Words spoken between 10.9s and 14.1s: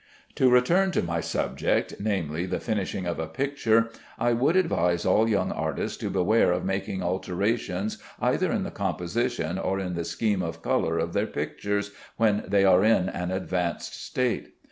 of their pictures, when they are in an advanced